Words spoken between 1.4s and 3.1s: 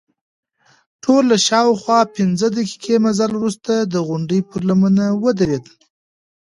شاوخوا پنځه دقیقې